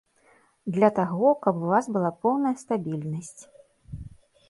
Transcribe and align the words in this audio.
Для 0.77 0.89
таго, 0.99 1.29
каб 1.45 1.61
у 1.65 1.69
вас 1.75 1.85
была 1.99 2.11
поўная 2.25 2.55
стабільнасць. 2.65 3.35